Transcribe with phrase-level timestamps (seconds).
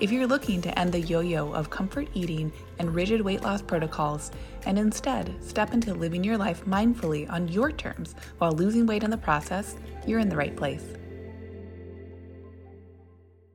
[0.00, 3.60] If you're looking to end the yo yo of comfort eating and rigid weight loss
[3.60, 4.30] protocols
[4.64, 9.10] and instead step into living your life mindfully on your terms while losing weight in
[9.10, 9.76] the process,
[10.06, 10.84] you're in the right place.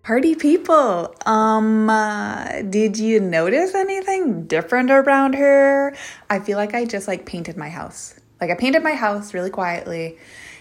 [0.03, 5.95] Party people, um, uh, did you notice anything different around here?
[6.29, 8.19] I feel like I just like painted my house.
[8.39, 10.19] Like I painted my house really quietly,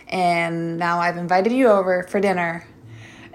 [0.08, 2.66] and now I've invited you over for dinner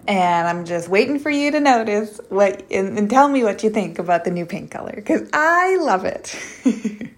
[0.09, 3.69] and I'm just waiting for you to notice what and, and tell me what you
[3.69, 6.35] think about the new paint color because I love it.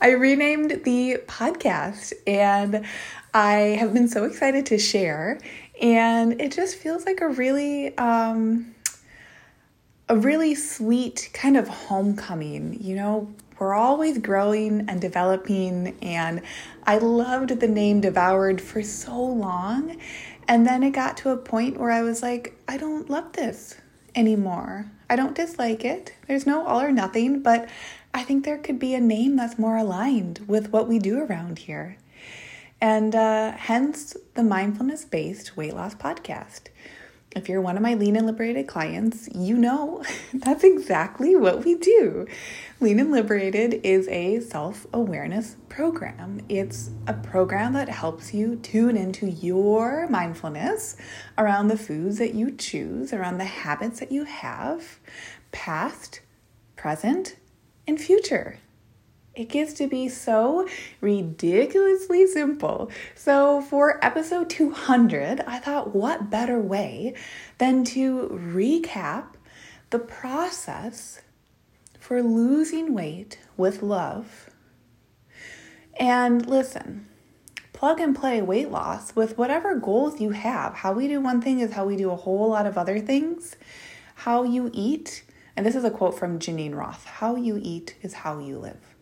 [0.00, 2.86] I renamed the podcast and
[3.34, 5.38] I have been so excited to share,
[5.82, 8.74] and it just feels like a really um,
[10.08, 12.78] a really sweet kind of homecoming.
[12.80, 16.40] You know, we're always growing and developing, and
[16.86, 19.98] I loved the name Devoured for so long.
[20.48, 23.76] And then it got to a point where I was like, I don't love this
[24.14, 24.90] anymore.
[25.10, 26.14] I don't dislike it.
[26.26, 27.68] There's no all or nothing, but
[28.14, 31.58] I think there could be a name that's more aligned with what we do around
[31.60, 31.98] here.
[32.80, 36.68] And uh, hence the mindfulness based weight loss podcast.
[37.36, 40.02] If you're one of my lean and liberated clients, you know
[40.34, 42.26] that's exactly what we do.
[42.80, 46.40] Lean and Liberated is a self awareness program.
[46.48, 50.96] It's a program that helps you tune into your mindfulness
[51.36, 54.98] around the foods that you choose, around the habits that you have,
[55.52, 56.20] past,
[56.76, 57.36] present,
[57.86, 58.58] and future.
[59.38, 60.68] It gets to be so
[61.00, 62.90] ridiculously simple.
[63.14, 67.14] So, for episode 200, I thought, what better way
[67.58, 69.34] than to recap
[69.90, 71.22] the process
[72.00, 74.50] for losing weight with love.
[76.00, 77.06] And listen,
[77.72, 80.74] plug and play weight loss with whatever goals you have.
[80.74, 83.54] How we do one thing is how we do a whole lot of other things.
[84.16, 85.22] How you eat,
[85.56, 88.97] and this is a quote from Geneen Roth how you eat is how you live.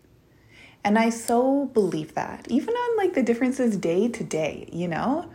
[0.87, 5.29] And I so believe that, even on like the differences day to day, you know?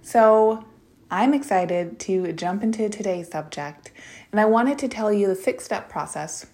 [0.00, 0.64] So
[1.10, 3.92] I'm excited to jump into today's subject,
[4.32, 6.46] and I wanted to tell you the six step process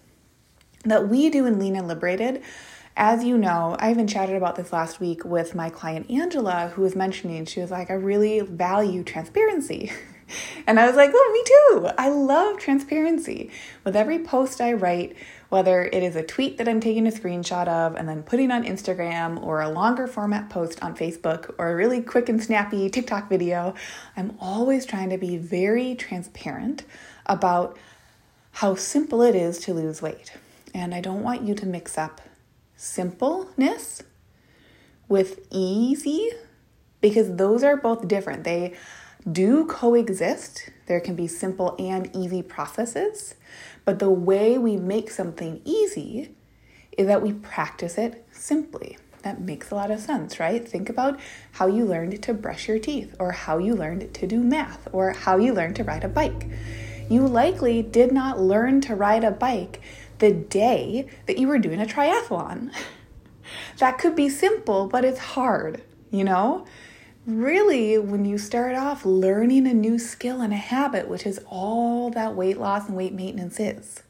[0.83, 2.43] that we do in Lean and Liberated.
[2.97, 6.81] As you know, I even chatted about this last week with my client Angela, who
[6.81, 9.93] was mentioning, she was like, I really value transparency.
[10.67, 11.89] and I was like, oh, me too.
[11.97, 13.51] I love transparency.
[13.83, 15.15] With every post I write,
[15.49, 18.63] whether it is a tweet that I'm taking a screenshot of and then putting on
[18.63, 23.29] Instagram, or a longer format post on Facebook, or a really quick and snappy TikTok
[23.29, 23.73] video,
[24.15, 26.83] I'm always trying to be very transparent
[27.25, 27.77] about
[28.51, 30.33] how simple it is to lose weight.
[30.73, 32.21] And I don't want you to mix up
[32.75, 34.03] simpleness
[35.07, 36.31] with easy
[37.01, 38.43] because those are both different.
[38.43, 38.75] They
[39.29, 40.69] do coexist.
[40.87, 43.35] There can be simple and easy processes,
[43.85, 46.35] but the way we make something easy
[46.97, 48.97] is that we practice it simply.
[49.23, 50.67] That makes a lot of sense, right?
[50.67, 51.19] Think about
[51.53, 55.11] how you learned to brush your teeth, or how you learned to do math, or
[55.11, 56.47] how you learned to ride a bike.
[57.09, 59.81] You likely did not learn to ride a bike
[60.17, 62.73] the day that you were doing a triathlon.
[63.77, 66.65] that could be simple, but it's hard, you know?
[67.27, 72.09] Really, when you start off learning a new skill and a habit, which is all
[72.09, 74.01] that weight loss and weight maintenance is,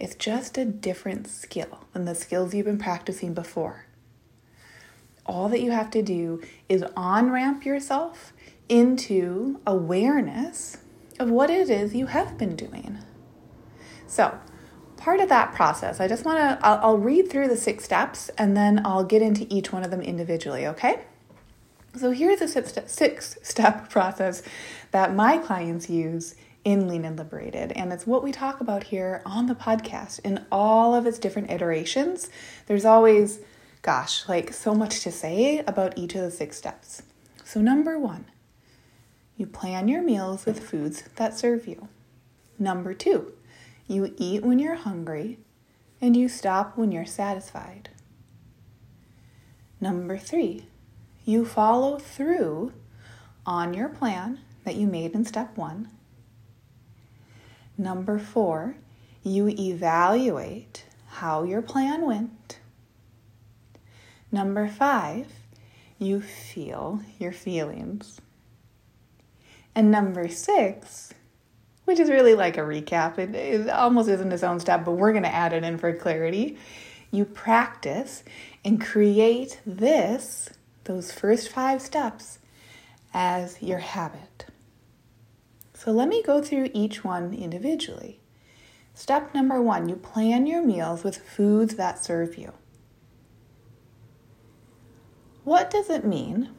[0.00, 3.84] it's just a different skill than the skills you've been practicing before.
[5.26, 8.32] All that you have to do is on ramp yourself
[8.70, 10.78] into awareness
[11.20, 12.98] of what it is you have been doing.
[14.06, 14.38] So,
[14.96, 18.30] part of that process, I just want to, I'll, I'll, read through the six steps
[18.38, 21.04] and then I'll get into each one of them individually, okay?
[21.96, 22.48] So here's a
[22.88, 24.42] six step process
[24.90, 27.72] that my clients use in Lean and Liberated.
[27.72, 31.50] And it's what we talk about here on the podcast in all of its different
[31.50, 32.28] iterations.
[32.66, 33.40] There's always,
[33.82, 37.02] gosh, like so much to say about each of the six steps.
[37.44, 38.24] So, number one,
[39.36, 41.88] you plan your meals with foods that serve you.
[42.58, 43.32] Number two,
[43.86, 45.38] you eat when you're hungry
[46.00, 47.90] and you stop when you're satisfied.
[49.80, 50.66] Number three,
[51.24, 52.72] you follow through
[53.46, 55.88] on your plan that you made in step one.
[57.76, 58.76] Number four,
[59.22, 62.58] you evaluate how your plan went.
[64.30, 65.28] Number five,
[65.98, 68.20] you feel your feelings.
[69.74, 71.12] And number six,
[71.84, 75.12] which is really like a recap, it, it almost isn't its own step, but we're
[75.12, 76.58] going to add it in for clarity.
[77.10, 78.24] You practice
[78.64, 80.50] and create this,
[80.84, 82.38] those first five steps,
[83.12, 84.46] as your habit.
[85.74, 88.20] So let me go through each one individually.
[88.94, 92.52] Step number one you plan your meals with foods that serve you.
[95.44, 96.50] What does it mean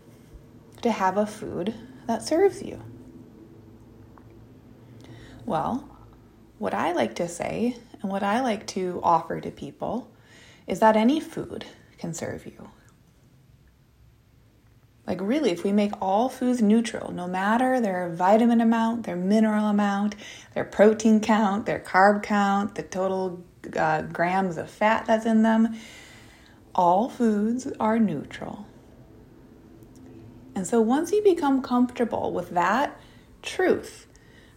[0.81, 1.73] to have a food
[2.07, 2.81] that serves you?
[5.45, 5.89] Well,
[6.59, 10.11] what I like to say and what I like to offer to people
[10.67, 11.65] is that any food
[11.97, 12.69] can serve you.
[15.07, 19.65] Like, really, if we make all foods neutral, no matter their vitamin amount, their mineral
[19.67, 20.15] amount,
[20.55, 23.43] their protein count, their carb count, the total
[23.77, 25.77] uh, grams of fat that's in them,
[26.73, 28.65] all foods are neutral.
[30.55, 32.99] And so, once you become comfortable with that
[33.43, 34.07] truth,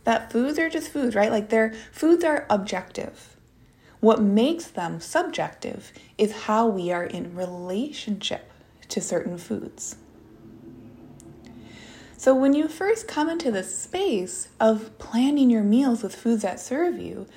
[0.05, 1.31] that foods are just foods, right?
[1.31, 3.37] Like, their foods are objective.
[4.01, 8.51] What makes them subjective is how we are in relationship
[8.89, 9.97] to certain foods.
[12.19, 16.59] So, when you first come into the space of planning your meals with foods that
[16.59, 17.29] serve you,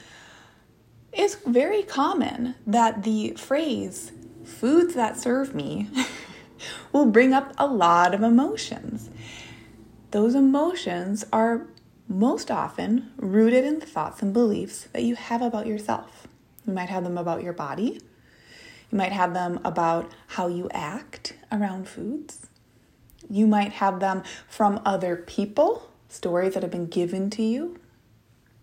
[1.14, 4.12] it's very common that the phrase
[4.44, 5.88] foods that serve me
[6.92, 9.12] will bring up a lot of emotions.
[10.10, 11.68] Those emotions are
[12.08, 16.28] most often rooted in the thoughts and beliefs that you have about yourself.
[16.66, 18.02] You might have them about your body,
[18.92, 22.48] you might have them about how you act around foods.
[23.30, 27.80] You might have them from other people, stories that have been given to you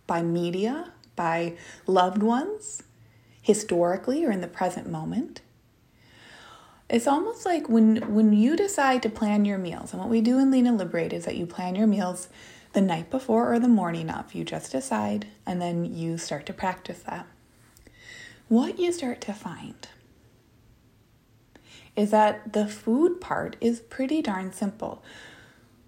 [0.06, 1.56] by media, by
[1.86, 2.82] loved ones,
[3.42, 5.40] historically or in the present moment.
[6.90, 10.38] It's almost like when when you decide to plan your meals, and what we do
[10.38, 12.28] in Lean and Liberated is that you plan your meals
[12.72, 14.34] the night before or the morning of.
[14.34, 17.26] You just decide and then you start to practice that.
[18.48, 19.88] What you start to find
[21.98, 25.02] is that the food part is pretty darn simple.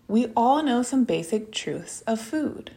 [0.09, 2.73] We all know some basic truths of food.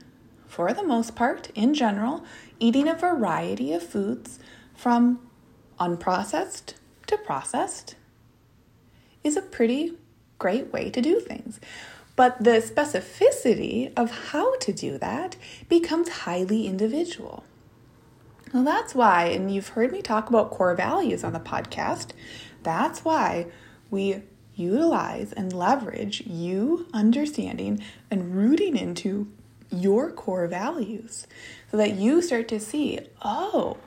[0.48, 2.24] For the most part, in general,
[2.60, 4.38] eating a variety of foods
[4.76, 5.20] from
[5.80, 6.76] unprocessed
[7.08, 7.96] to processed
[9.24, 9.98] is a pretty
[10.38, 11.60] great way to do things.
[12.16, 15.38] But the specificity of how to do that
[15.68, 17.44] becomes highly individual.
[18.54, 22.12] Well, that's why, and you've heard me talk about core values on the podcast.
[22.64, 23.48] That's why
[23.90, 24.24] we
[24.56, 29.32] utilize and leverage you understanding and rooting into
[29.70, 31.26] your core values
[31.72, 33.78] so that you start to see, oh,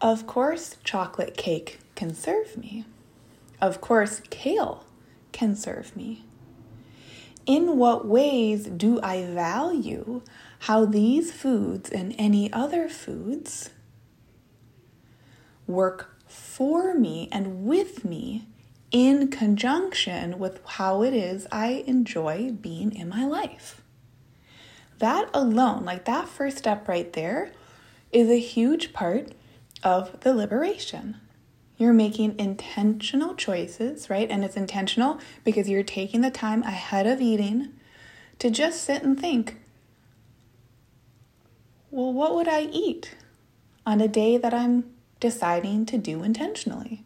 [0.00, 2.84] of course, chocolate cake can serve me.
[3.60, 4.84] Of course, kale
[5.32, 6.24] can serve me.
[7.46, 10.22] In what ways do I value
[10.60, 13.70] how these foods and any other foods
[15.66, 18.46] work for me and with me
[18.90, 23.82] in conjunction with how it is I enjoy being in my life.
[24.98, 27.52] That alone, like that first step right there,
[28.10, 29.32] is a huge part
[29.82, 31.16] of the liberation.
[31.76, 34.28] You're making intentional choices, right?
[34.28, 37.74] And it's intentional because you're taking the time ahead of eating
[38.40, 39.56] to just sit and think
[41.90, 43.16] well, what would I eat
[43.86, 44.84] on a day that I'm
[45.20, 47.02] deciding to do intentionally.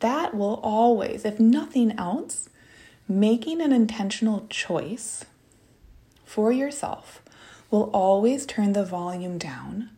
[0.00, 2.48] That will always, if nothing else,
[3.08, 5.24] making an intentional choice
[6.24, 7.22] for yourself
[7.70, 9.90] will always turn the volume down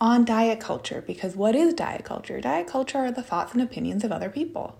[0.00, 2.40] on diet culture because what is diet culture?
[2.40, 4.76] Diet culture are the thoughts and opinions of other people.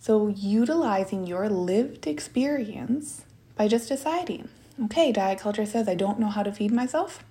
[0.00, 3.24] So, utilizing your lived experience
[3.56, 4.48] by just deciding,
[4.86, 7.22] okay, diet culture says I don't know how to feed myself.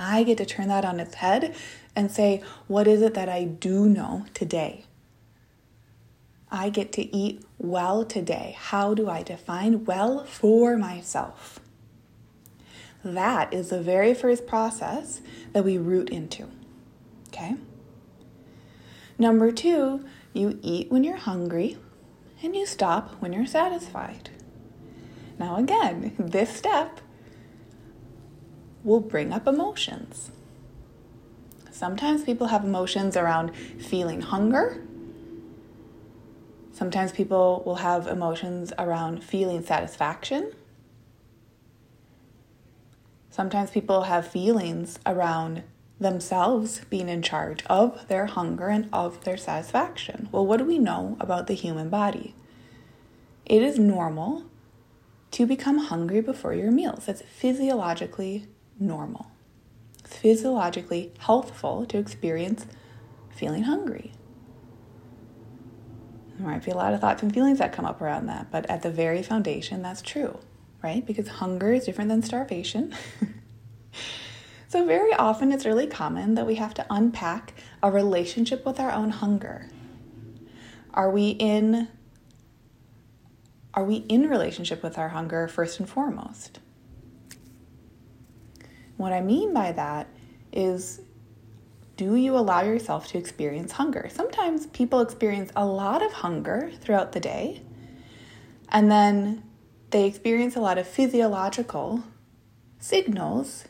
[0.00, 1.54] I get to turn that on its head
[1.94, 4.84] and say, what is it that I do know today?
[6.50, 8.56] I get to eat well today.
[8.58, 11.60] How do I define well for myself?
[13.04, 15.20] That is the very first process
[15.52, 16.48] that we root into.
[17.28, 17.56] Okay?
[19.18, 21.78] Number two, you eat when you're hungry
[22.42, 24.30] and you stop when you're satisfied.
[25.38, 27.00] Now, again, this step
[28.84, 30.30] will bring up emotions.
[31.70, 34.82] Sometimes people have emotions around feeling hunger.
[36.72, 40.52] Sometimes people will have emotions around feeling satisfaction.
[43.30, 45.62] Sometimes people have feelings around
[45.98, 50.28] themselves being in charge of their hunger and of their satisfaction.
[50.32, 52.34] Well, what do we know about the human body?
[53.44, 54.44] It is normal
[55.32, 57.08] to become hungry before your meals.
[57.08, 58.48] It's physiologically
[58.80, 59.30] normal.
[60.04, 62.66] Physiologically healthful to experience
[63.30, 64.12] feeling hungry.
[66.36, 68.68] There might be a lot of thoughts and feelings that come up around that, but
[68.70, 70.38] at the very foundation, that's true,
[70.82, 71.04] right?
[71.04, 72.94] Because hunger is different than starvation.
[74.68, 78.90] so, very often, it's really common that we have to unpack a relationship with our
[78.90, 79.68] own hunger.
[80.94, 81.88] Are we in
[83.72, 86.58] are we in relationship with our hunger first and foremost?
[89.00, 90.08] What I mean by that
[90.52, 91.00] is
[91.96, 94.10] do you allow yourself to experience hunger?
[94.12, 97.62] Sometimes people experience a lot of hunger throughout the day,
[98.68, 99.42] and then
[99.88, 102.04] they experience a lot of physiological
[102.78, 103.64] signals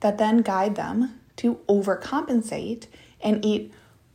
[0.00, 2.88] that then guide them to overcompensate
[3.22, 3.72] and eat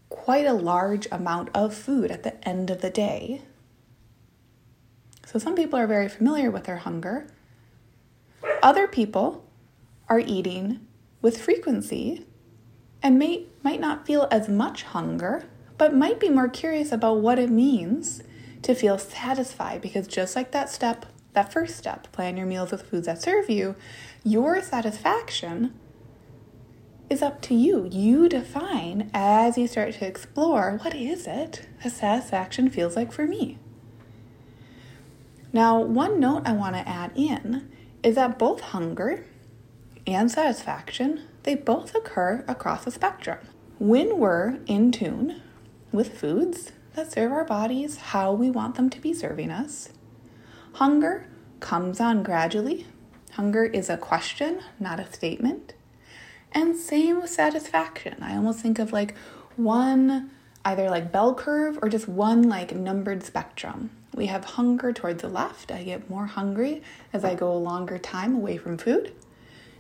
[0.10, 3.42] quite a large amount of food at the end of the day.
[5.26, 7.26] So, some people are very familiar with their hunger.
[8.62, 9.46] Other people
[10.08, 10.86] are eating
[11.22, 12.26] with frequency
[13.02, 15.46] and may, might not feel as much hunger,
[15.78, 18.22] but might be more curious about what it means
[18.62, 22.90] to feel satisfied because just like that step, that first step, plan your meals with
[22.90, 23.76] foods that serve you,
[24.24, 25.74] your satisfaction
[27.10, 27.88] is up to you.
[27.92, 33.26] You define as you start to explore what is it that satisfaction feels like for
[33.26, 33.58] me.
[35.52, 37.72] Now, one note I want to add in
[38.04, 39.26] is that both hunger
[40.08, 43.40] and satisfaction they both occur across a spectrum.
[43.80, 45.42] When we're in tune
[45.92, 49.90] with foods that serve our bodies how we want them to be serving us,
[50.74, 51.28] hunger
[51.60, 52.86] comes on gradually.
[53.32, 55.74] Hunger is a question, not a statement.
[56.52, 58.22] And same with satisfaction.
[58.22, 59.16] I almost think of like
[59.56, 60.32] one
[60.66, 63.92] either like bell curve or just one like numbered spectrum.
[64.14, 65.72] We have hunger towards the left.
[65.72, 66.82] I get more hungry
[67.14, 69.14] as I go a longer time away from food.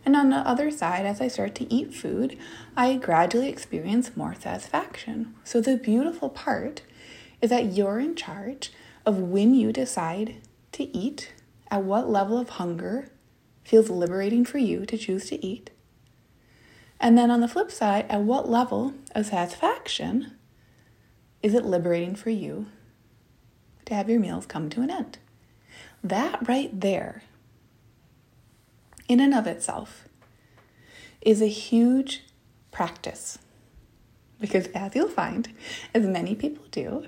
[0.05, 2.37] And on the other side, as I start to eat food,
[2.77, 5.35] I gradually experience more satisfaction.
[5.43, 6.83] So the beautiful part
[7.41, 8.71] is that you're in charge
[9.05, 10.35] of when you decide
[10.73, 11.33] to eat,
[11.71, 13.09] at what level of hunger
[13.63, 15.69] feels liberating for you to choose to eat.
[16.99, 20.35] And then on the flip side, at what level of satisfaction
[21.41, 22.67] is it liberating for you
[23.89, 25.17] to have your meals come to an end?
[26.03, 27.23] That right there
[29.07, 30.07] in and of itself
[31.21, 32.23] is a huge
[32.71, 33.39] practice.
[34.39, 35.49] Because as you'll find,
[35.93, 37.07] as many people do,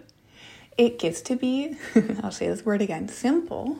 [0.78, 1.78] it gets to be,
[2.24, 3.80] I'll say this word again, simple.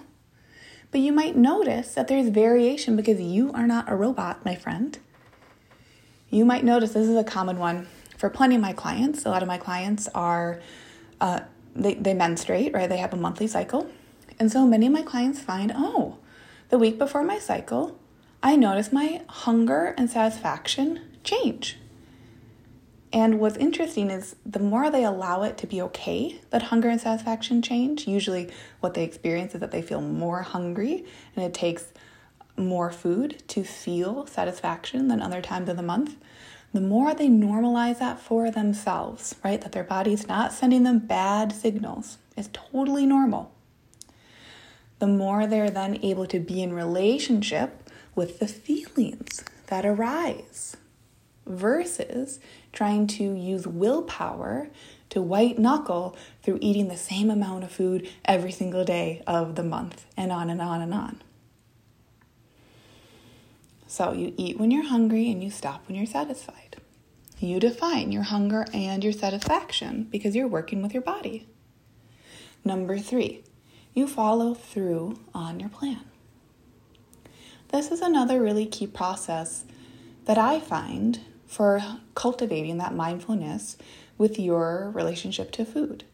[0.92, 4.98] But you might notice that there's variation because you are not a robot, my friend.
[6.30, 9.26] You might notice this is a common one for plenty of my clients.
[9.26, 10.62] A lot of my clients are,
[11.20, 11.42] uh,
[11.76, 12.90] they, they menstruate, right?
[12.90, 13.90] They have a monthly cycle.
[14.40, 16.18] And so many of my clients find, oh,
[16.70, 18.00] the week before my cycle,
[18.42, 21.78] I notice my hunger and satisfaction change.
[23.14, 27.00] And what's interesting is the more they allow it to be okay that hunger and
[27.00, 28.50] satisfaction change, usually
[28.80, 31.88] what they experience is that they feel more hungry and it takes
[32.56, 36.16] more food to feel satisfaction than other times of the month.
[36.74, 39.60] The more they normalize that for themselves, right?
[39.60, 43.52] That their body's not sending them bad signals, is totally normal.
[45.00, 50.78] The more they're then able to be in relationship with the feelings that arise
[51.46, 52.40] versus
[52.72, 54.70] trying to use willpower
[55.10, 59.64] to white knuckle through eating the same amount of food every single day of the
[59.64, 61.22] month and on and on and on.
[63.92, 66.78] So you eat when you're hungry and you stop when you're satisfied.
[67.40, 71.46] You define your hunger and your satisfaction because you're working with your body.
[72.64, 73.44] Number three,
[73.94, 76.06] you follow through on your plan.
[77.74, 79.66] This is another really key process
[80.24, 81.82] that I find for
[82.16, 83.76] cultivating that mindfulness
[84.18, 86.06] with your relationship to food.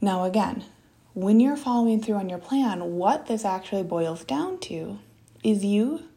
[0.00, 0.64] Now, again,
[1.12, 4.98] when you're following through on your plan, what this actually boils down to
[5.44, 6.08] is you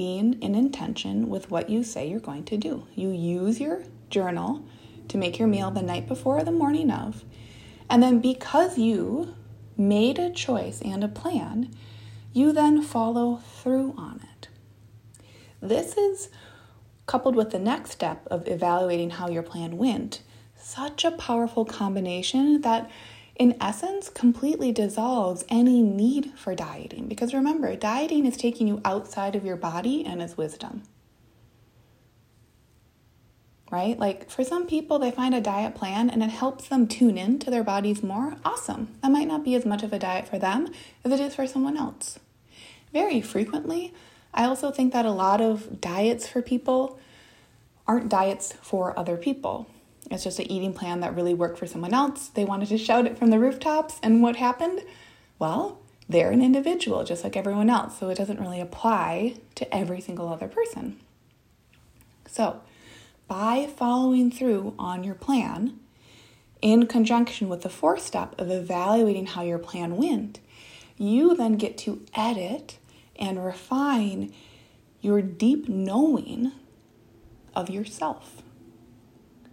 [0.00, 2.86] being in intention with what you say you're going to do.
[2.94, 4.64] You use your journal
[5.08, 7.22] to make your meal the night before or the morning of.
[7.90, 9.34] And then because you
[9.76, 11.70] made a choice and a plan,
[12.32, 14.48] you then follow through on it.
[15.60, 16.30] This is
[17.04, 20.22] coupled with the next step of evaluating how your plan went,
[20.56, 22.90] such a powerful combination that
[23.40, 27.08] in essence completely dissolves any need for dieting.
[27.08, 30.82] Because remember, dieting is taking you outside of your body and is wisdom.
[33.70, 33.98] right?
[33.98, 37.38] Like for some people, they find a diet plan and it helps them tune in
[37.40, 38.36] to their bodies more.
[38.44, 38.88] Awesome.
[39.00, 40.68] That might not be as much of a diet for them
[41.04, 42.18] as it is for someone else.
[42.92, 43.94] Very frequently,
[44.34, 46.98] I also think that a lot of diets for people
[47.86, 49.68] aren't diets for other people.
[50.10, 52.28] It's just an eating plan that really worked for someone else.
[52.28, 54.82] They wanted to shout it from the rooftops, and what happened?
[55.38, 60.00] Well, they're an individual just like everyone else, so it doesn't really apply to every
[60.00, 60.98] single other person.
[62.26, 62.60] So,
[63.28, 65.78] by following through on your plan,
[66.60, 70.40] in conjunction with the fourth step of evaluating how your plan went,
[70.96, 72.78] you then get to edit
[73.16, 74.32] and refine
[75.00, 76.52] your deep knowing
[77.54, 78.42] of yourself.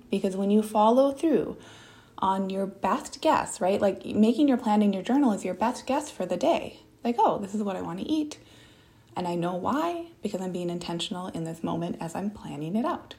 [0.10, 1.58] Because when you follow through
[2.18, 3.80] on your best guess, right?
[3.80, 6.80] Like making your plan in your journal is your best guess for the day.
[7.04, 8.40] Like, oh, this is what I want to eat.
[9.16, 12.86] And I know why, because I'm being intentional in this moment as I'm planning it
[12.86, 13.16] out.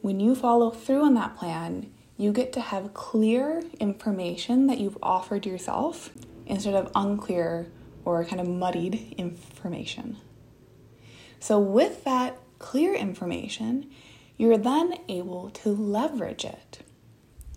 [0.00, 4.98] When you follow through on that plan, you get to have clear information that you've
[5.02, 6.10] offered yourself
[6.46, 7.70] instead of unclear
[8.04, 10.16] or kind of muddied information.
[11.38, 13.90] So, with that clear information,
[14.40, 16.78] you're then able to leverage it.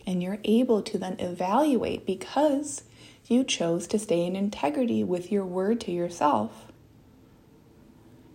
[0.06, 2.84] And you're able to then evaluate because
[3.26, 6.74] you chose to stay in integrity with your word to yourself.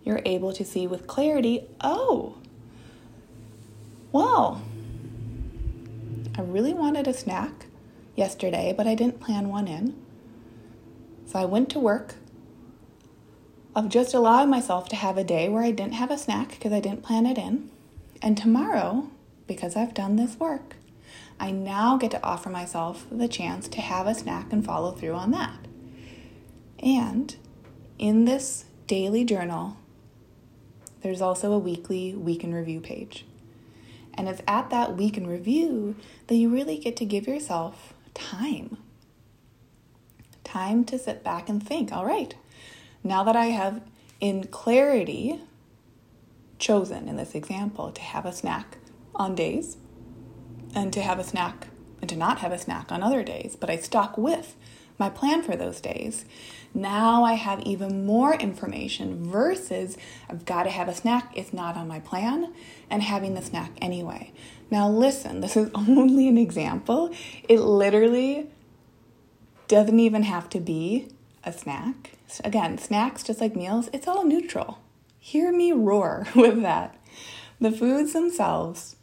[0.03, 2.37] You're able to see with clarity oh,
[4.11, 4.63] well,
[6.35, 7.67] I really wanted a snack
[8.15, 9.95] yesterday, but I didn't plan one in.
[11.27, 12.15] So I went to work
[13.75, 16.73] of just allowing myself to have a day where I didn't have a snack because
[16.73, 17.69] I didn't plan it in.
[18.21, 19.09] And tomorrow,
[19.47, 20.75] because I've done this work,
[21.39, 25.13] I now get to offer myself the chance to have a snack and follow through
[25.13, 25.59] on that.
[26.79, 27.35] And
[27.97, 29.77] in this daily journal,
[31.01, 33.25] there's also a weekly week in review page.
[34.13, 35.95] And it's at that week in review
[36.27, 38.77] that you really get to give yourself time.
[40.43, 42.35] Time to sit back and think, all right,
[43.01, 43.81] now that I have
[44.19, 45.39] in clarity
[46.59, 48.77] chosen in this example to have a snack
[49.15, 49.77] on days
[50.75, 51.67] and to have a snack
[52.01, 54.55] and to not have a snack on other days, but I stuck with
[54.97, 56.25] my plan for those days.
[56.73, 59.97] Now I have even more information versus
[60.29, 62.53] I've got to have a snack, it's not on my plan,
[62.89, 64.31] and having the snack anyway.
[64.69, 67.11] Now, listen, this is only an example.
[67.47, 68.49] It literally
[69.67, 71.07] doesn't even have to be
[71.43, 72.17] a snack.
[72.43, 74.79] Again, snacks, just like meals, it's all neutral.
[75.29, 76.99] Hear me roar with that.
[77.61, 78.95] The foods themselves,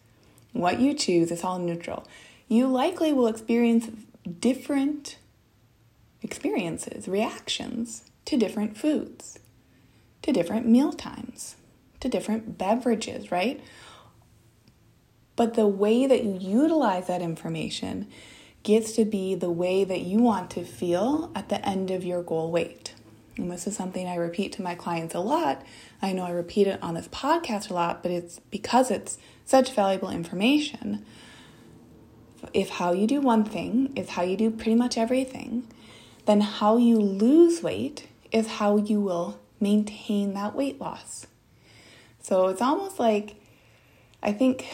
[0.52, 2.04] what you choose, is all neutral.
[2.48, 3.90] You likely will experience
[4.40, 5.18] different
[6.22, 9.38] experiences, reactions to different foods,
[10.22, 11.54] to different meal times,
[12.00, 13.60] to different beverages, right?
[15.36, 18.08] But the way that you utilize that information
[18.64, 22.24] gets to be the way that you want to feel at the end of your
[22.24, 22.94] goal weight.
[23.36, 25.64] And this is something I repeat to my clients a lot.
[26.02, 29.72] I know I repeat it on this podcast a lot, but it's because it's such
[29.72, 31.04] valuable information.
[32.52, 35.66] If how you do one thing is how you do pretty much everything,
[36.26, 41.26] then how you lose weight is how you will maintain that weight loss.
[42.20, 43.36] So it's almost like
[44.22, 44.66] I think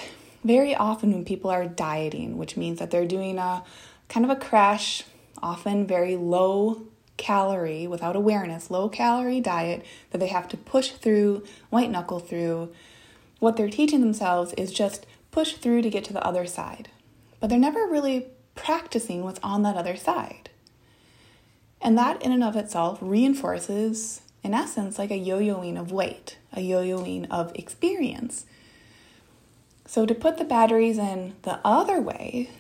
[0.44, 3.62] very often when people are dieting, which means that they're doing a
[4.08, 5.04] kind of a crash,
[5.42, 6.82] often very low
[7.16, 12.72] calorie, without awareness, low calorie diet that they have to push through, white knuckle through.
[13.38, 16.88] What they're teaching themselves is just push through to get to the other side.
[17.40, 20.50] But they're never really practicing what's on that other side.
[21.80, 26.38] And that, in and of itself, reinforces, in essence, like a yo yoing of weight,
[26.52, 28.46] a yo yoing of experience.
[29.86, 32.50] So, to put the batteries in the other way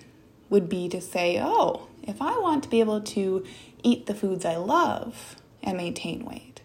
[0.50, 3.44] would be to say, oh, if I want to be able to
[3.82, 6.60] eat the foods I love and maintain weight,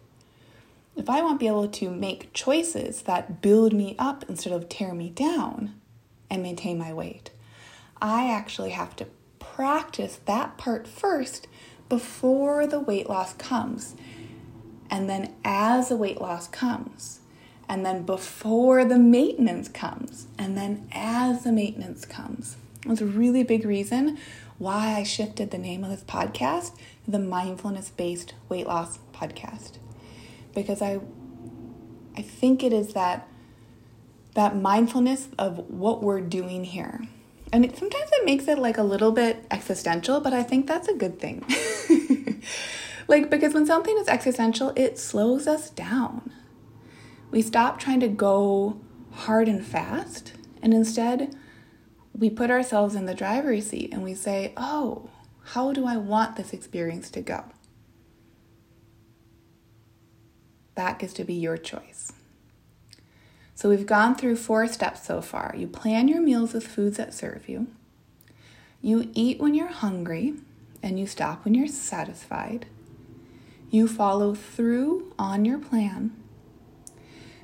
[0.96, 4.68] if I want to be able to make choices that build me up instead of
[4.68, 5.76] tear me down
[6.30, 7.30] and maintain my weight,
[8.02, 9.08] I actually have to
[9.40, 11.48] practice that part first
[11.88, 13.96] before the weight loss comes.
[14.90, 17.20] And then as the weight loss comes,
[17.70, 22.58] and then before the maintenance comes, and then as the maintenance comes.
[22.86, 24.18] It's a really big reason
[24.58, 26.76] why I shifted the name of this podcast,
[27.08, 29.78] the mindfulness based weight loss podcast.
[30.54, 31.00] Because I
[32.16, 33.28] I think it is that
[34.34, 37.02] that mindfulness of what we're doing here.
[37.52, 40.88] And it, sometimes it makes it like a little bit existential, but I think that's
[40.88, 41.46] a good thing.
[43.08, 46.32] like because when something is existential, it slows us down.
[47.32, 48.80] We stop trying to go
[49.12, 50.34] hard and fast.
[50.62, 51.36] And instead,
[52.18, 55.10] we put ourselves in the driver's seat and we say, oh,
[55.44, 57.46] how do I want this experience to go?
[60.76, 62.12] That gets to be your choice.
[63.56, 65.54] So we've gone through four steps so far.
[65.58, 67.68] You plan your meals with foods that serve you.
[68.82, 70.36] You eat when you're hungry
[70.84, 72.68] and you stop when you're satisfied.
[73.70, 76.16] You follow through on your plan.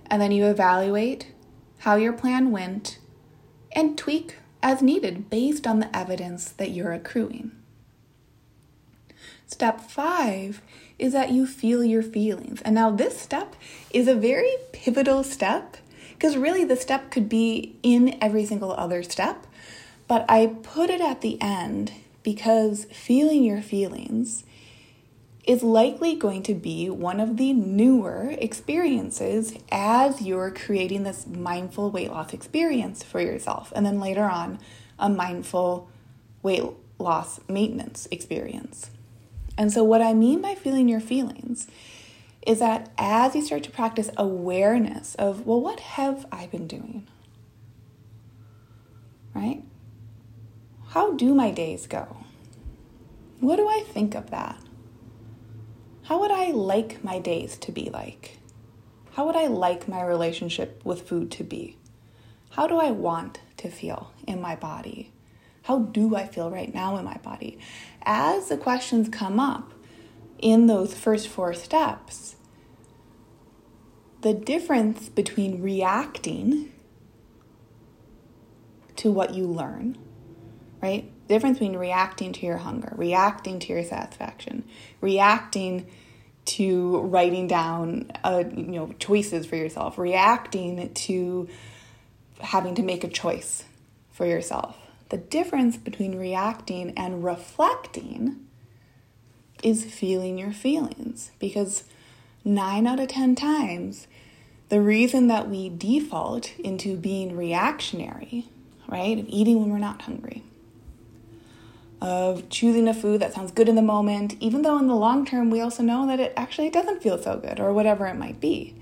[0.06, 1.32] And then you evaluate
[1.80, 3.00] how your plan went
[3.72, 7.52] and tweak as needed based on the evidence that you're accruing.
[9.46, 10.62] Step five
[10.98, 12.62] is that you feel your feelings.
[12.62, 13.56] And now, this step
[13.92, 15.78] is a very pivotal step
[16.14, 19.46] because really the step could be in every single other step.
[20.08, 21.92] But I put it at the end
[22.24, 24.44] because feeling your feelings
[25.44, 31.92] is likely going to be one of the newer experiences as you're creating this mindful
[31.92, 33.74] weight loss experience for yourself.
[33.76, 34.60] And then later on,
[34.98, 35.90] a mindful
[36.42, 36.64] weight
[36.98, 38.90] loss maintenance experience.
[39.58, 41.68] And so, what I mean by feeling your feelings
[42.48, 47.08] is that as you start to practice awareness of, well, what have I been doing?
[49.34, 49.64] Right?
[50.90, 52.18] How do my days go?
[53.40, 54.58] What do I think of that?
[56.04, 58.40] How would I like my days to be like?
[59.14, 61.78] How would I like my relationship with food to be?
[62.52, 65.14] How do I want to feel in my body?
[65.64, 67.58] How do I feel right now in my body?
[68.02, 69.72] As the questions come up
[70.40, 72.36] in those first four steps,
[74.22, 76.74] the difference between reacting
[78.98, 79.98] to what you learn,
[80.82, 81.10] right?
[81.28, 84.66] The difference between reacting to your hunger, reacting to your satisfaction,
[85.02, 85.88] reacting
[86.46, 91.48] to writing down uh, you know choices for yourself, reacting to
[92.42, 93.64] having to make a choice
[94.12, 94.78] for yourself.
[95.10, 98.48] The difference between reacting and reflecting
[99.64, 101.86] is feeling your feelings because
[102.44, 104.08] 9 out of 10 times
[104.70, 108.48] the reason that we default into being reactionary,
[108.88, 110.44] right, of eating when we're not hungry,
[112.04, 115.26] of choosing a food that sounds good in the moment, even though in the long
[115.26, 118.42] term we also know that it actually doesn't feel so good or whatever it might
[118.42, 118.76] be.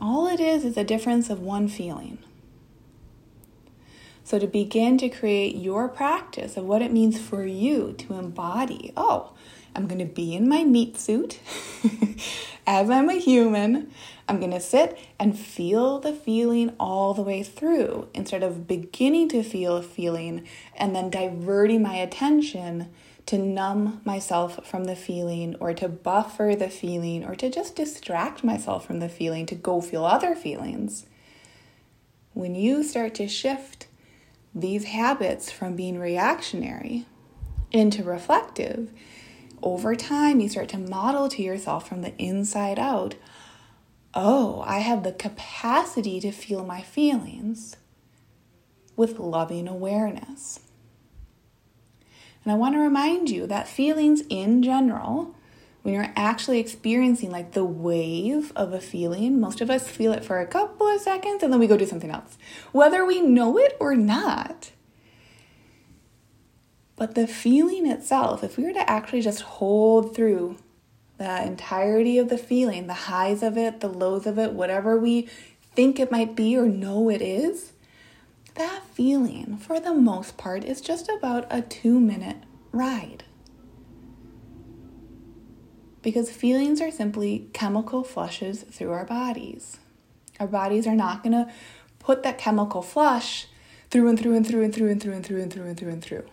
[0.00, 2.18] All it is is a difference of one feeling.
[4.24, 8.92] So, to begin to create your practice of what it means for you to embody,
[8.96, 9.32] oh,
[9.74, 11.38] I'm going to be in my meat suit
[12.66, 13.92] as I'm a human.
[14.28, 19.30] I'm going to sit and feel the feeling all the way through instead of beginning
[19.30, 22.90] to feel a feeling and then diverting my attention
[23.24, 28.44] to numb myself from the feeling or to buffer the feeling or to just distract
[28.44, 31.06] myself from the feeling to go feel other feelings.
[32.34, 33.86] When you start to shift
[34.54, 37.06] these habits from being reactionary
[37.70, 38.92] into reflective,
[39.62, 43.14] over time you start to model to yourself from the inside out
[44.20, 47.76] oh, I have the capacity to feel my feelings
[48.96, 50.58] with loving awareness.
[52.42, 55.36] And I want to remind you that feelings in general,
[55.82, 60.24] when you're actually experiencing like the wave of a feeling, most of us feel it
[60.24, 62.36] for a couple of seconds and then we go do something else,
[62.72, 64.72] whether we know it or not.
[66.96, 70.56] But the feeling itself, if we were to actually just hold through
[71.18, 75.28] the entirety of the feeling, the highs of it, the lows of it, whatever we
[75.74, 77.72] think it might be or know it is,
[78.54, 82.38] that feeling, for the most part, is just about a two minute
[82.72, 83.24] ride.
[86.02, 89.78] Because feelings are simply chemical flushes through our bodies.
[90.38, 91.52] Our bodies are not going to
[91.98, 93.48] put that chemical flush
[93.90, 95.90] through and through and through and through and through and through and through and through
[95.90, 96.24] and through.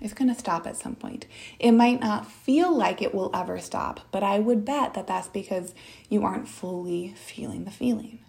[0.00, 1.26] It's going to stop at some point.
[1.58, 5.28] It might not feel like it will ever stop, but I would bet that that's
[5.28, 5.74] because
[6.08, 8.20] you aren't fully feeling the feeling.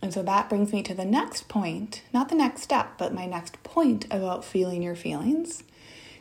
[0.00, 3.26] And so that brings me to the next point, not the next step, but my
[3.26, 5.64] next point about feeling your feelings,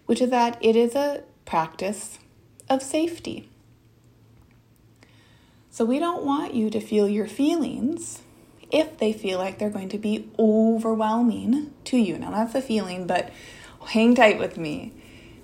[0.06, 2.20] which is that it is a practice
[2.70, 3.50] of safety.
[5.70, 8.22] So we don't want you to feel your feelings
[8.72, 12.18] if they feel like they're going to be overwhelming to you.
[12.18, 13.32] Now, that's a feeling, but
[13.84, 14.94] hang tight with me.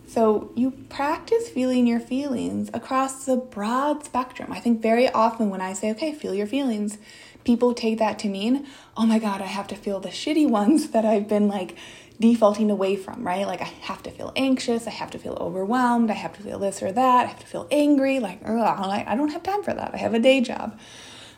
[0.08, 4.52] So, you practice feeling your feelings across the broad spectrum.
[4.52, 6.98] I think very often when I say, okay, feel your feelings,
[7.44, 8.66] people take that to mean,
[8.98, 11.78] oh my God, I have to feel the shitty ones that I've been like
[12.20, 13.46] defaulting away from, right?
[13.46, 16.58] Like, I have to feel anxious, I have to feel overwhelmed, I have to feel
[16.58, 18.20] this or that, I have to feel angry.
[18.20, 19.94] Like, I don't have time for that.
[19.94, 20.78] I have a day job.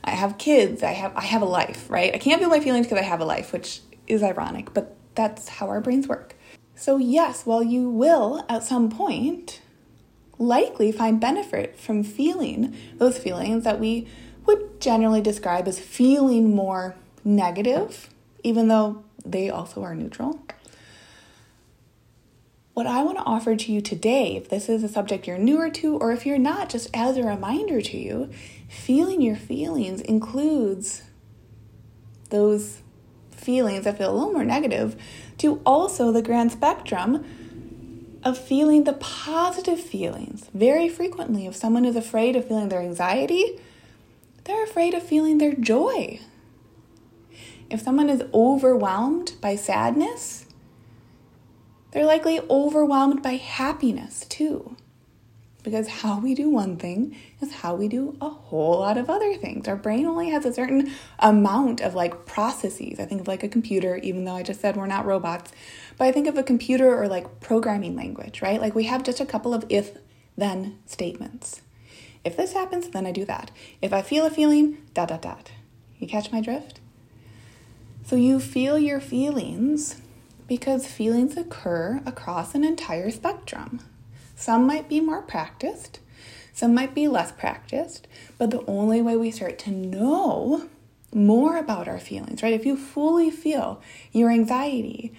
[0.04, 2.14] I have kids, I have I have a life, right?
[2.16, 5.48] I can't feel my feelings because I have a life, which is ironic, but that's
[5.48, 6.36] how our brains work.
[6.82, 9.62] So yes, while you will at some point
[10.39, 14.08] likely find benefit from feeling those feelings that we
[14.48, 18.10] would generally describe as feeling more negative,
[18.44, 20.44] even though they also are neutral.
[22.74, 25.70] What I want to offer to you today, if this is a subject you're newer
[25.70, 28.32] to, or if you're not, just as a reminder to you,
[28.67, 31.04] feeling your feelings includes
[32.32, 32.82] those
[33.30, 34.96] feelings that feel a little more negative
[35.41, 37.25] to also the grand spectrum
[38.23, 40.47] of feeling the positive feelings.
[40.54, 43.60] Very frequently, if someone is afraid of feeling their anxiety,
[44.43, 46.19] they're afraid of feeling their joy.
[47.71, 50.45] If someone is overwhelmed by sadness,
[51.91, 54.75] they're likely overwhelmed by happiness too.
[55.63, 59.36] Because how we do one thing is how we do a whole lot of other
[59.36, 59.67] things.
[59.67, 63.00] Our brain only has a certain amount of like processes.
[63.00, 65.52] I think of like a computer, even though I just said we're not robots,
[65.97, 68.60] but I think of a computer or like programming language, right?
[68.60, 69.97] Like we have just a couple of if
[70.36, 71.62] then statements.
[72.24, 73.52] If this happens, then I do that.
[73.82, 75.52] If I feel a feeling, dot dot dot.
[76.00, 76.80] You catch my drift?
[78.04, 80.02] So you feel your feelings
[80.47, 83.82] because feelings occur across an entire spectrum.
[84.41, 85.99] Some might be more practiced,
[86.51, 88.08] some might be less practiced,
[88.39, 90.67] but the only way we start to know
[91.13, 92.51] more about our feelings, right?
[92.51, 95.13] If you fully feel your anxiety,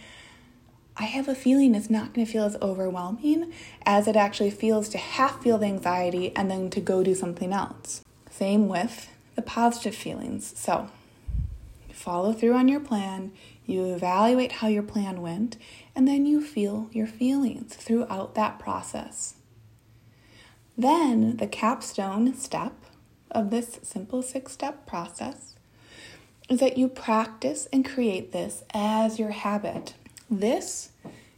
[0.96, 3.52] I have a feeling it's not going to feel as overwhelming
[3.86, 7.52] as it actually feels to half feel the anxiety and then to go do something
[7.52, 8.02] else.
[8.28, 10.52] Same with the positive feelings.
[10.56, 10.90] So,
[11.92, 13.30] follow through on your plan,
[13.66, 15.56] you evaluate how your plan went,
[15.94, 19.34] and then you feel your feelings throughout that process.
[20.76, 22.72] Then, the capstone step
[23.30, 25.54] of this simple six step process
[26.48, 29.94] is that you practice and create this as your habit.
[30.30, 30.90] This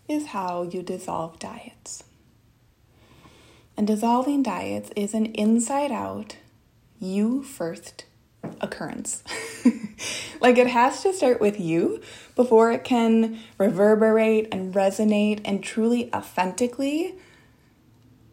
[0.09, 2.05] is how you dissolve diets.
[3.77, 6.37] And dissolving diets is an inside out,
[7.01, 8.05] you first
[8.61, 9.23] occurrence.
[10.41, 12.01] like it has to start with you
[12.37, 17.15] before it can reverberate and resonate and truly authentically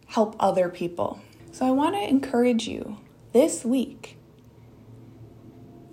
[0.07, 1.19] help other people.
[1.51, 2.97] So I want to encourage you
[3.33, 4.17] this week.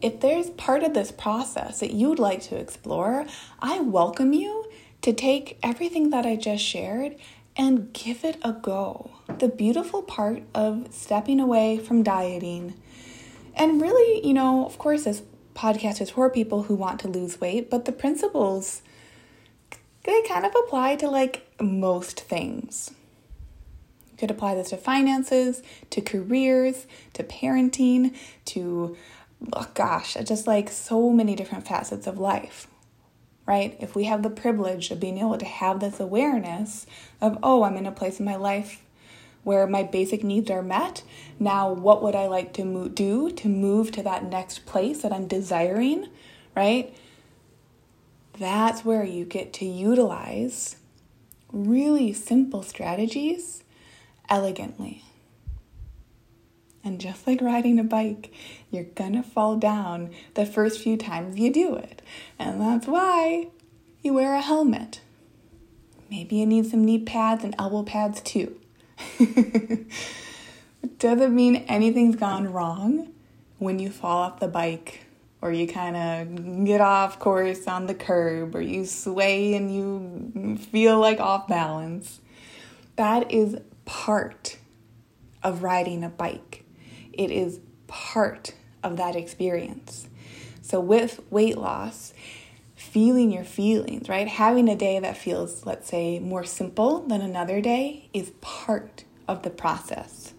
[0.00, 3.26] If there's part of this process that you'd like to explore,
[3.60, 4.70] I welcome you
[5.02, 7.16] to take everything that I just shared
[7.56, 9.10] and give it a go.
[9.38, 12.74] The beautiful part of stepping away from dieting
[13.58, 15.22] and really, you know, of course, this
[15.54, 18.82] podcast is for people who want to lose weight, but the principles
[20.04, 22.92] they kind of apply to like most things.
[24.10, 28.16] You could apply this to finances, to careers, to parenting,
[28.46, 28.96] to
[29.52, 32.68] oh gosh, just like so many different facets of life.
[33.44, 33.76] Right?
[33.80, 36.86] If we have the privilege of being able to have this awareness
[37.20, 38.82] of, oh, I'm in a place in my life
[39.44, 41.02] where my basic needs are met.
[41.38, 45.12] Now, what would I like to mo- do to move to that next place that
[45.12, 46.08] I'm desiring,
[46.56, 46.94] right?
[48.38, 50.76] That's where you get to utilize
[51.52, 53.64] really simple strategies
[54.28, 55.02] elegantly.
[56.84, 58.32] And just like riding a bike,
[58.70, 62.00] you're gonna fall down the first few times you do it.
[62.38, 63.48] And that's why
[64.02, 65.00] you wear a helmet.
[66.10, 68.58] Maybe you need some knee pads and elbow pads too.
[70.98, 73.12] Doesn't mean anything's gone wrong
[73.58, 75.00] when you fall off the bike
[75.40, 80.56] or you kind of get off course on the curb or you sway and you
[80.56, 82.20] feel like off balance.
[82.96, 84.58] That is part
[85.42, 86.64] of riding a bike.
[87.12, 90.08] It is part of that experience.
[90.62, 92.12] So, with weight loss,
[92.98, 94.26] feeling your feelings, right?
[94.26, 99.44] Having a day that feels, let's say, more simple than another day is part of
[99.44, 100.34] the process.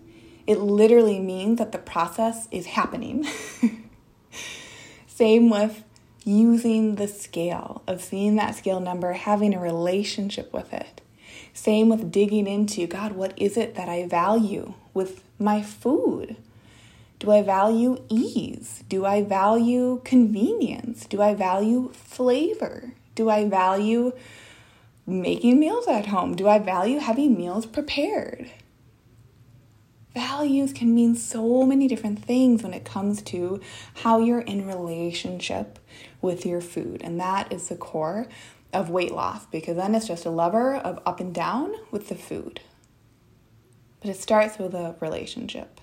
[0.45, 3.25] It literally means that the process is happening.
[5.07, 5.85] Same with
[6.25, 10.99] using the scale, of seeing that scale number, having a relationship with it.
[11.53, 16.35] Same with digging into God, what is it that I value with my food?
[17.19, 18.83] Do I value ease?
[18.87, 21.05] Do I value convenience?
[21.05, 22.93] Do I value flavor?
[23.13, 24.13] Do I value
[25.05, 26.35] making meals at home?
[26.35, 28.49] Do I value having meals prepared?
[30.13, 33.59] Values can mean so many different things when it comes to
[33.95, 35.77] how you're in relationship
[36.21, 37.01] with your food.
[37.03, 38.27] And that is the core
[38.71, 42.15] of weight loss because then it's just a lever of up and down with the
[42.15, 42.61] food.
[43.99, 45.81] But it starts with a relationship.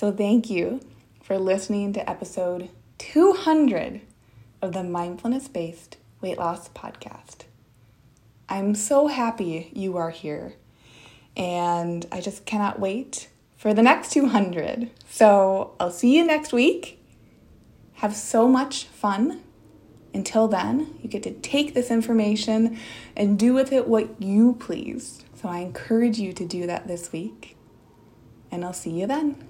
[0.00, 0.80] So, thank you
[1.22, 4.00] for listening to episode 200
[4.62, 7.42] of the Mindfulness Based Weight Loss Podcast.
[8.48, 10.54] I'm so happy you are here,
[11.36, 14.90] and I just cannot wait for the next 200.
[15.06, 16.98] So I'll see you next week.
[17.96, 19.42] Have so much fun.
[20.14, 22.78] Until then, you get to take this information
[23.14, 25.22] and do with it what you please.
[25.34, 27.58] So I encourage you to do that this week.
[28.50, 29.49] And I'll see you then.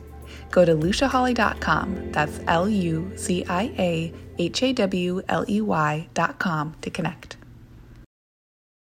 [0.51, 2.11] go to luciahawley.com.
[2.11, 7.37] That's L U C I A H A W L E Y.com to connect.